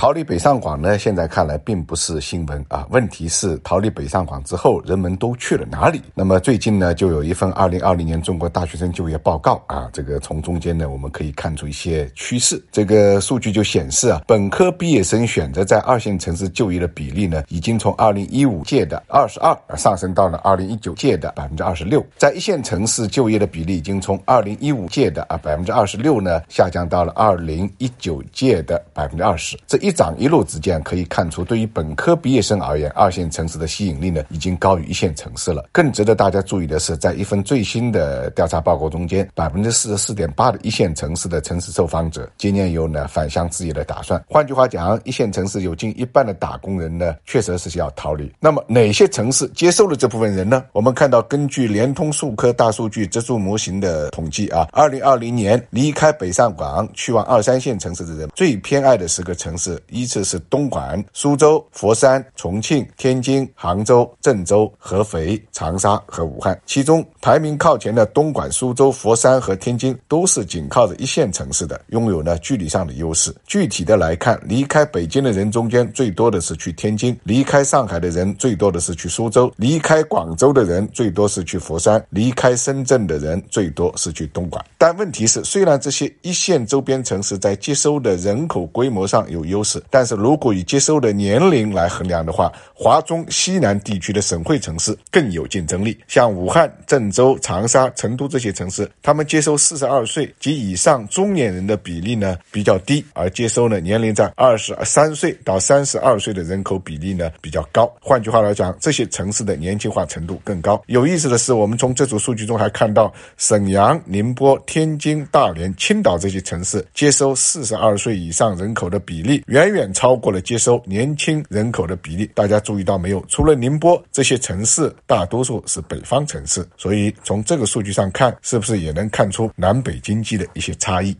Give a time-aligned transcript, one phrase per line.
[0.00, 0.98] 逃离北上广呢？
[0.98, 2.86] 现在看来并不是新闻啊。
[2.88, 6.00] 问题是逃离北上广之后，人们都去了哪里？
[6.14, 9.90] 那么最近呢，就有一份二零二零年中国大学生就业报告啊。
[9.92, 12.64] 这个从中间呢，我们可以看出一些趋势。
[12.72, 22.02] 这个数据就显示啊，本科毕业生选择在二线城市就业的比例呢，已经从二零一五届的二十二上升到了二零一九届的百分之二十六。
[22.16, 29.58] 在一线城市就业的比例已经从二零一五届的啊百分之二十六呢，下降到了二零一九届的百分之二十。
[29.66, 35.64] 这一一涨一落之间，可以看出，对于本科毕业生而言，二线城市的吸引力呢，已经高于一线城市了。
[35.72, 44.24] 更值得大家注意的是，在一份最新的调查报告中间，百分之四十四点八的一线城市的城市受访者今年有呢返乡置业的打算。
[44.28, 48.32] 换句话讲，一线城市有近一半的打工人呢，确实是要逃离。
[48.38, 50.64] 那么哪些城市接受了这部分人呢？
[50.70, 59.79] 我们看到，根据联通数科大数据指数模型的统计啊，二零二零年离开北上广去往二三线城市的人，最偏爱的十个城市。
[59.88, 66.60] 依次是东莞、苏州、佛山、重庆、天津、杭州、郑州、合肥、长沙和武汉。
[66.66, 73.34] 其中排名靠前的东莞、苏州、佛山和天津都是紧靠着一线城市的，拥有呢距离上的优势。
[73.46, 84.64] 具体的来看，离开北京的人中间最多的是去天津，离开上海的人最多的是去苏州，离开广州的人最多是去佛山，离开深圳的人最多是去东莞。
[84.78, 95.98] 但问题是，虽然这些一线周边城市在接收的人口规模上有优势，但是如果以接收的年龄来衡量的话，华中西南地区的省会城市更有竞争力。
[96.08, 107.92] 像武汉、郑州、长沙、成都这些城市，他们接收四十二岁及以上中年人的比例呢比较低，而接收呢年龄在二十三岁到三十二岁的人口比例呢比较高。
[108.00, 110.82] 换句话来讲，这些城市的年轻化程度更高。
[110.86, 119.42] 有意思的是，我们从这组数据中还看到，沈阳、宁波、天津、大连、青岛这些城市接收四十二岁以上人口的比例。
[119.50, 123.20] 远远超过了接收年轻人口的比例，大家注意到没有？
[123.26, 131.16] 除了宁波这些城市，大多数是北方城市，所以从这个数据上看，是不是也能看出南北经济的一些差异？